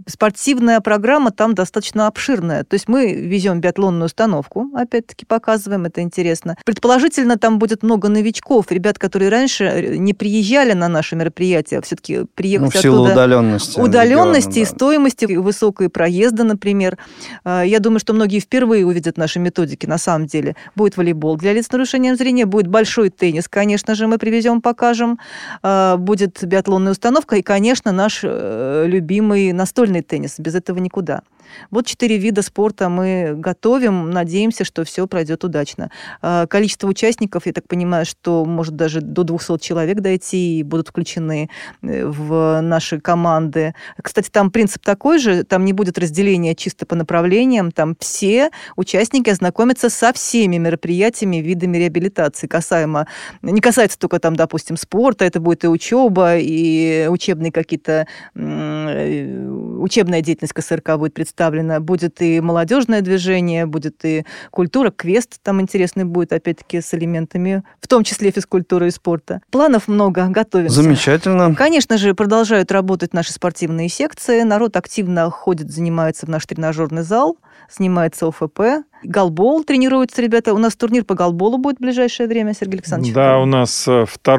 спортивная 0.07 0.79
программа 0.81 1.31
там 1.31 1.55
достаточно 1.55 2.07
обширная. 2.07 2.63
То 2.63 2.75
есть 2.75 2.88
мы 2.88 3.13
везем 3.13 3.61
биатлонную 3.61 4.05
установку, 4.05 4.69
опять-таки 4.75 5.25
показываем, 5.25 5.85
это 5.85 6.01
интересно. 6.01 6.57
Предположительно, 6.65 7.38
там 7.38 7.59
будет 7.59 7.83
много 7.83 8.09
новичков, 8.09 8.71
ребят, 8.71 9.00
которые 9.00 9.29
раньше 9.29 9.97
не 9.97 10.13
приезжали 10.13 10.73
на 10.73 10.88
наши 10.88 11.15
мероприятия, 11.15 11.70
а 11.70 11.70
все-таки 11.81 12.25
приехать 12.35 12.73
ну, 12.73 12.79
в 12.79 12.81
силу 12.81 12.95
оттуда... 13.03 13.11
удаленности. 13.13 13.79
Удаленности 13.79 14.49
региона, 14.49 14.63
и 14.63 14.65
да. 14.65 14.75
стоимости 14.75 15.25
высокой 15.25 15.89
проезда, 15.89 16.43
например. 16.43 16.97
А, 17.43 17.63
я 17.63 17.79
думаю, 17.79 17.99
что 17.99 18.13
многие 18.13 18.39
впервые 18.39 18.85
увидят 18.85 19.17
наши 19.17 19.39
методики 19.39 19.85
на 19.85 19.97
самом 19.97 20.27
деле. 20.27 20.55
Будет 20.75 20.97
волейбол 20.97 21.37
для 21.37 21.53
лиц 21.53 21.67
с 21.67 21.71
нарушением 21.71 22.15
зрения, 22.15 22.45
будет 22.45 22.67
большой 22.67 23.09
теннис, 23.09 23.47
конечно 23.47 23.95
же, 23.95 24.07
мы 24.07 24.17
привезем, 24.17 24.61
покажем. 24.61 25.19
А, 25.63 25.97
будет 25.97 26.43
биатлонная 26.43 26.91
установка 26.91 27.37
и, 27.37 27.41
конечно, 27.41 27.91
наш 27.91 28.21
э, 28.23 28.85
любимый 28.87 29.51
настольный 29.53 30.01
теннис. 30.01 30.35
Без 30.39 30.55
этого 30.55 30.79
никуда. 30.79 31.21
Вот 31.70 31.86
четыре 31.86 32.17
вида 32.17 32.41
спорта 32.41 32.89
мы 32.89 33.34
готовим, 33.36 34.10
надеемся, 34.10 34.63
что 34.63 34.84
все 34.84 35.08
пройдет 35.08 35.43
удачно. 35.43 35.91
А, 36.22 36.48
количество 36.48 36.88
участников, 36.88 37.46
я 37.46 37.53
так 37.53 37.67
понимаю, 37.67 38.05
что 38.05 38.46
может 38.46 38.75
даже 38.75 39.01
до 39.01 39.24
200 39.24 39.60
человек 39.60 40.00
дойти 40.00 40.60
и 40.60 40.63
будут 40.63 40.89
включены 40.89 41.50
э, 41.81 42.05
в 42.05 42.62
наши 42.62 43.00
команды. 43.00 43.74
Кстати, 44.01 44.29
там 44.29 44.51
принцип 44.51 44.84
такой 44.84 45.20
же, 45.20 45.43
там 45.43 45.65
не 45.65 45.74
будет 45.74 45.98
разделения 45.98 46.55
чисто 46.55 46.86
по 46.86 46.96
направлениям, 46.96 47.72
там 47.72 47.96
все 48.00 48.51
участники 48.75 49.29
ознакомятся 49.29 49.89
со 49.89 50.13
всеми 50.13 50.58
мероприятиями, 50.58 51.38
видами 51.38 51.77
реабилитации, 51.77 52.48
касаемо, 52.48 53.08
не 53.41 53.62
касается 53.62 54.00
только 54.00 54.20
там, 54.20 54.36
допустим, 54.36 54.77
спорта, 54.77 55.25
это 55.25 55.39
будет 55.39 55.63
и 55.63 55.67
учеба, 55.67 56.38
и 56.38 57.08
учебные 57.10 57.51
какие-то, 57.51 58.08
э, 58.36 59.48
учебная 59.79 60.22
деятельность 60.22 60.53
КСРК 60.53 60.98
будет 60.98 61.13
представлена 61.13 61.40
представлено. 61.41 61.79
Будет 61.79 62.21
и 62.21 62.39
молодежное 62.39 63.01
движение, 63.01 63.65
будет 63.65 64.05
и 64.05 64.25
культура, 64.51 64.91
квест 64.91 65.39
там 65.41 65.62
интересный 65.62 66.05
будет, 66.05 66.33
опять-таки, 66.33 66.81
с 66.81 66.93
элементами, 66.93 67.63
в 67.79 67.88
том 67.88 68.03
числе 68.03 68.31
физкультуры 68.31 68.88
и 68.88 68.91
спорта. 68.91 69.41
Планов 69.50 69.88
много, 69.88 70.27
готовимся. 70.27 70.81
Замечательно. 70.81 71.55
Конечно 71.55 71.98
же, 71.98 72.13
продолжают 72.13 72.71
работать 72.71 73.13
наши 73.13 73.33
спортивные 73.33 73.89
секции. 73.89 74.43
Народ 74.43 74.77
активно 74.77 75.29
ходит, 75.29 75.71
занимается 75.71 76.25
в 76.25 76.29
наш 76.29 76.45
тренажерный 76.45 77.03
зал, 77.03 77.38
занимается 77.75 78.27
ОФП. 78.27 78.86
Голбол 79.03 79.63
тренируются 79.63 80.22
ребята. 80.22 80.53
У 80.53 80.58
нас 80.58 80.75
турнир 80.75 81.03
по 81.03 81.15
голболу 81.15 81.58
будет 81.58 81.77
в 81.77 81.81
ближайшее 81.81 82.27
время, 82.27 82.53
Сергей 82.53 82.75
Александрович. 82.75 83.13
Да, 83.13 83.39
у 83.39 83.46
нас 83.46 83.86
2 83.86 84.05
э, 84.05 84.36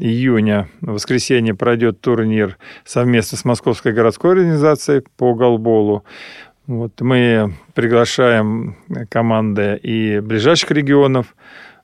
июня, 0.00 0.68
в 0.80 0.92
воскресенье, 0.92 1.54
пройдет 1.54 2.00
турнир 2.00 2.58
совместно 2.84 3.36
с 3.38 3.44
Московской 3.44 3.92
городской 3.92 4.32
организацией 4.32 5.02
по 5.16 5.34
голболу. 5.34 6.04
Вот 6.66 7.00
мы 7.00 7.54
приглашаем 7.74 8.76
команды 9.10 9.78
и 9.82 10.20
ближайших 10.20 10.70
регионов, 10.70 11.34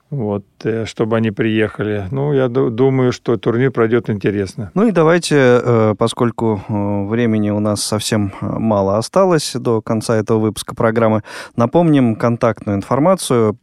вот, 0.09 0.43
э, 0.63 0.85
чтобы 0.85 1.17
они 1.17 1.31
приехали. 1.31 2.07
Ну, 2.11 2.33
я 2.33 2.47
думаю, 2.47 3.11
что 3.11 3.37
турнир 3.37 3.71
пройдет 3.71 4.09
интересно. 4.09 4.71
Ну 4.73 4.87
и 4.87 4.91
давайте, 4.91 5.35
э, 5.37 5.95
поскольку 5.97 6.61
э, 6.67 7.05
времени 7.05 7.51
у 7.51 7.59
нас 7.59 7.83
совсем 7.83 8.33
мало 8.41 8.97
осталось 8.97 9.53
до 9.53 9.81
конца 9.81 10.15
этого 10.15 10.39
выпуска 10.39 10.73
программы, 10.73 11.23
напомним 11.55 12.15
контактную 12.15 12.77
информацию, 12.77 13.57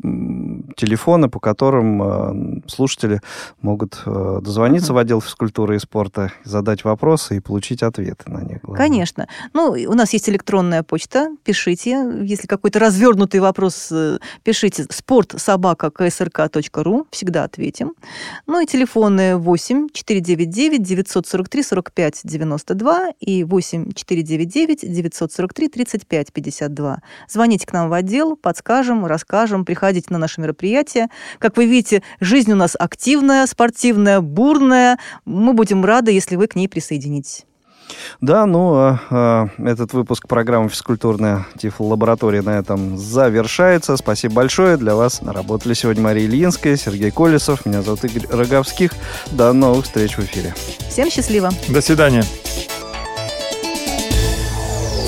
телефоны, 0.76 1.29
по 1.29 1.41
которым 1.41 2.62
слушатели 2.67 3.21
могут 3.61 4.03
дозвониться 4.05 4.93
в 4.93 4.99
отдел 4.99 5.21
физкультуры 5.21 5.76
и 5.76 5.79
спорта, 5.79 6.33
задать 6.45 6.85
вопросы 6.85 7.37
и 7.37 7.41
получить 7.41 7.83
ответы 7.83 8.31
на 8.31 8.43
них. 8.43 8.61
Главное. 8.62 8.87
Конечно. 8.87 9.29
Ну, 9.53 9.71
у 9.71 9.95
нас 9.95 10.12
есть 10.12 10.29
электронная 10.29 10.83
почта, 10.83 11.31
пишите. 11.45 12.07
Если 12.23 12.47
какой-то 12.47 12.79
развернутый 12.79 13.41
вопрос, 13.41 13.93
пишите 14.43 14.87
спорт 14.91 15.35
собака 15.37 15.91
КСРК 15.91 16.36
rk.ru, 16.37 17.07
всегда 17.11 17.45
ответим. 17.45 17.95
Ну 18.47 18.61
и 18.61 18.66
телефоны 18.66 19.37
8 19.37 19.88
499 19.93 20.83
943 20.83 21.62
45 21.62 22.21
92 22.25 23.09
и 23.21 23.45
8 23.45 23.93
499 23.93 24.93
943 24.93 25.69
35 25.69 26.33
52. 26.33 26.99
Звоните 27.28 27.66
к 27.66 27.73
нам 27.73 27.88
в 27.88 27.93
отдел, 27.93 28.37
подскажем, 28.37 29.07
расскажем, 29.07 29.64
приходите 29.64 30.09
на 30.11 30.19
наши 30.19 30.40
мероприятия. 30.40 31.09
Как 31.38 31.57
вы 31.57 31.66
видите, 31.66 32.03
жизнь 32.20 32.53
у 32.53 32.57
нас 32.57 32.77
активная, 32.79 33.46
спортивная, 33.46 34.20
бурная. 34.20 34.99
Мы 35.25 35.53
будем 35.53 35.85
рады, 35.85 36.12
если 36.12 36.37
вы 36.37 36.46
к 36.46 36.57
ней 36.57 36.68
присоединитесь. 36.68 37.46
Да, 38.20 38.46
ну, 38.46 38.75
а, 38.75 39.01
а, 39.11 39.49
этот 39.59 39.92
выпуск 39.92 40.27
программы 40.27 40.68
«Физкультурная 40.68 41.46
тифлолаборатория» 41.59 42.42
на 42.42 42.59
этом 42.59 42.96
завершается. 42.96 43.96
Спасибо 43.96 44.35
большое. 44.35 44.77
Для 44.77 44.94
вас 44.94 45.20
работали 45.22 45.75
сегодня 45.75 46.03
Мария 46.03 46.27
Ильинская, 46.27 46.77
Сергей 46.77 47.11
Колесов. 47.11 47.66
Меня 47.66 47.83
зовут 47.83 48.05
Игорь 48.05 48.27
Роговских. 48.31 48.92
До 49.33 49.53
новых 49.53 49.85
встреч 49.85 50.16
в 50.16 50.20
эфире. 50.20 50.55
Всем 50.88 51.11
счастливо. 51.11 51.51
До 51.68 51.81
свидания. 51.81 52.25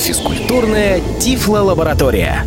Физкультурная 0.01 1.01
тифлолаборатория. 1.19 2.45